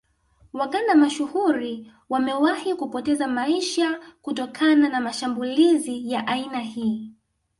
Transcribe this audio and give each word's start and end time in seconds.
Waganda 0.53 0.95
mashuhuri 0.95 1.91
wamewahi 2.09 2.75
kupoteza 2.75 3.27
maisha 3.27 3.99
kutokana 4.21 4.89
na 4.89 5.01
mashmbulizi 5.01 6.11
ya 6.11 6.27
aina 6.27 6.59
hii 6.59 7.11